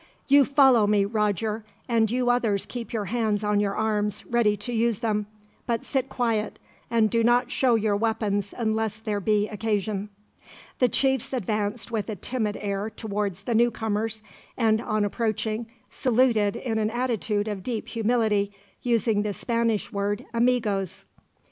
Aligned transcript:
"You 0.27 0.45
follow 0.45 0.87
me, 0.87 1.05
Roger; 1.05 1.63
and 1.87 2.09
you 2.09 2.31
others 2.31 2.65
keep 2.65 2.91
your 2.91 3.05
hands 3.05 3.43
on 3.43 3.59
your 3.59 3.75
arms, 3.75 4.25
ready 4.25 4.57
to 4.57 4.73
use 4.73 4.97
them. 4.97 5.27
But 5.67 5.85
sit 5.85 6.09
quiet, 6.09 6.57
and 6.89 7.07
do 7.07 7.23
not 7.23 7.51
show 7.51 7.75
your 7.75 7.95
weapons 7.95 8.51
unless 8.57 8.97
there 8.97 9.19
be 9.19 9.47
occasion." 9.47 10.09
The 10.79 10.89
chiefs 10.89 11.33
advanced 11.33 11.91
with 11.91 12.09
a 12.09 12.15
timid 12.15 12.57
air 12.61 12.89
towards 12.89 13.43
the 13.43 13.53
newcomers; 13.53 14.23
and, 14.57 14.81
on 14.81 15.05
approaching, 15.05 15.67
saluted 15.91 16.55
in 16.55 16.79
an 16.79 16.89
attitude 16.89 17.47
of 17.47 17.61
deep 17.61 17.87
humility, 17.89 18.51
using 18.81 19.21
the 19.21 19.33
Spanish 19.33 19.91
word 19.93 20.25
Amigos. 20.33 21.05